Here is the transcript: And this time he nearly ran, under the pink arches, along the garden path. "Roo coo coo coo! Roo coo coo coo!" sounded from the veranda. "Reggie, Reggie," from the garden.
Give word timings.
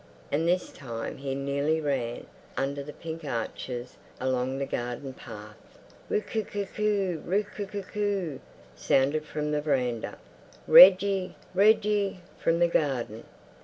And 0.31 0.47
this 0.47 0.71
time 0.71 1.17
he 1.17 1.35
nearly 1.35 1.79
ran, 1.79 2.25
under 2.57 2.81
the 2.81 2.91
pink 2.91 3.23
arches, 3.23 3.97
along 4.19 4.57
the 4.57 4.65
garden 4.65 5.13
path. 5.13 5.57
"Roo 6.09 6.21
coo 6.21 6.43
coo 6.43 6.65
coo! 6.65 7.21
Roo 7.23 7.43
coo 7.43 7.67
coo 7.67 7.83
coo!" 7.83 8.39
sounded 8.75 9.25
from 9.25 9.51
the 9.51 9.61
veranda. 9.61 10.17
"Reggie, 10.65 11.35
Reggie," 11.53 12.21
from 12.39 12.57
the 12.57 12.67
garden. 12.67 13.25